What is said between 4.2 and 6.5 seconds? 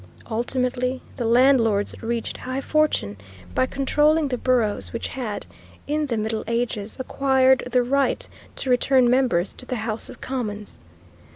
the boroughs which had, in the Middle